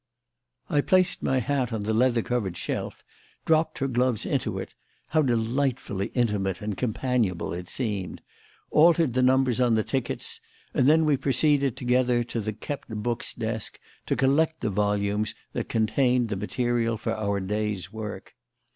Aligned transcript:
I 0.67 0.81
placed 0.81 1.21
my 1.21 1.37
hat 1.37 1.71
on 1.71 1.81
the 1.83 1.93
leather 1.93 2.23
covered 2.23 2.57
shelf, 2.57 3.03
dropped 3.45 3.77
her 3.77 3.87
gloves 3.87 4.25
into 4.25 4.57
it 4.57 4.73
how 5.09 5.21
delightfully 5.21 6.07
intimate 6.15 6.59
and 6.59 6.75
companionable 6.75 7.53
it 7.53 7.69
seemed! 7.69 8.23
altered 8.71 9.13
the 9.13 9.21
numbers 9.21 9.61
on 9.61 9.75
the 9.75 9.83
tickets, 9.83 10.41
and 10.73 10.87
then 10.87 11.05
we 11.05 11.17
proceeded 11.17 11.77
together 11.77 12.23
to 12.23 12.39
the 12.41 12.51
"kept 12.51 12.89
books" 12.89 13.35
desk 13.35 13.79
to 14.07 14.15
collect 14.15 14.61
the 14.61 14.71
volumes 14.71 15.35
that 15.53 15.69
contained 15.69 16.29
the 16.29 16.35
material 16.35 16.97
for 16.97 17.13
our 17.15 17.39
day's 17.39 17.93
work. 17.93 18.33